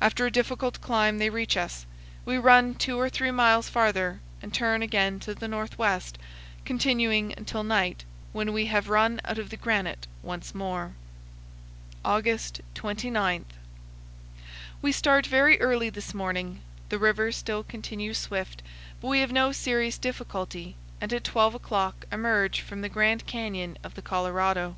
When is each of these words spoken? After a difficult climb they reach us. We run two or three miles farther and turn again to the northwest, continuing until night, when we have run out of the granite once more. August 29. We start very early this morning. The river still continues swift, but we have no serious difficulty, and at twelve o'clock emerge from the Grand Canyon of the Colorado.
After 0.00 0.24
a 0.24 0.30
difficult 0.30 0.80
climb 0.80 1.18
they 1.18 1.28
reach 1.28 1.56
us. 1.56 1.86
We 2.24 2.38
run 2.38 2.76
two 2.76 3.00
or 3.00 3.08
three 3.10 3.32
miles 3.32 3.68
farther 3.68 4.20
and 4.40 4.54
turn 4.54 4.80
again 4.80 5.18
to 5.18 5.34
the 5.34 5.48
northwest, 5.48 6.18
continuing 6.64 7.34
until 7.36 7.64
night, 7.64 8.04
when 8.32 8.52
we 8.52 8.66
have 8.66 8.88
run 8.88 9.20
out 9.24 9.38
of 9.38 9.50
the 9.50 9.56
granite 9.56 10.06
once 10.22 10.54
more. 10.54 10.94
August 12.04 12.60
29. 12.76 13.44
We 14.80 14.92
start 14.92 15.26
very 15.26 15.60
early 15.60 15.90
this 15.90 16.14
morning. 16.14 16.60
The 16.88 17.00
river 17.00 17.32
still 17.32 17.64
continues 17.64 18.18
swift, 18.18 18.62
but 19.00 19.08
we 19.08 19.18
have 19.18 19.32
no 19.32 19.50
serious 19.50 19.98
difficulty, 19.98 20.76
and 21.00 21.12
at 21.12 21.24
twelve 21.24 21.56
o'clock 21.56 22.06
emerge 22.12 22.60
from 22.60 22.82
the 22.82 22.88
Grand 22.88 23.26
Canyon 23.26 23.78
of 23.82 23.94
the 23.96 24.02
Colorado. 24.02 24.76